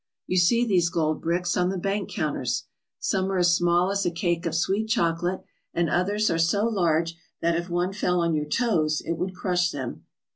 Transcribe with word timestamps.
You 0.25 0.37
see 0.37 0.65
these 0.65 0.89
gold 0.89 1.21
bricks 1.21 1.55
on 1.55 1.69
the 1.69 1.77
bank 1.77 2.09
counters. 2.09 2.63
Some 2.97 3.31
are 3.31 3.37
as 3.37 3.53
small 3.55 3.91
as 3.91 4.03
a 4.03 4.09
cake 4.09 4.47
of 4.47 4.55
sweet 4.55 4.87
chocolate 4.87 5.43
and 5.75 5.91
others 5.91 6.31
are 6.31 6.39
so 6.39 6.65
large 6.65 7.15
that 7.41 7.55
if 7.55 7.69
one 7.69 7.93
fell 7.93 8.19
on 8.21 8.33
your 8.33 8.45
toes 8.45 9.01
it 9.05 9.13
would 9.19 9.35
crush 9.35 9.69
them. 9.69 10.05